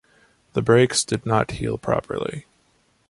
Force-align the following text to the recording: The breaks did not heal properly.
The 0.53 0.63
breaks 0.63 1.03
did 1.05 1.27
not 1.27 1.51
heal 1.51 1.77
properly. 1.77 2.47